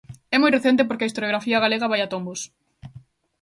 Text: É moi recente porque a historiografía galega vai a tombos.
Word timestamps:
É 0.35 0.37
moi 0.39 0.51
recente 0.57 0.87
porque 0.87 1.03
a 1.05 1.09
historiografía 1.11 1.61
galega 1.63 1.91
vai 1.91 2.01
a 2.03 2.07
tombos. 2.13 2.41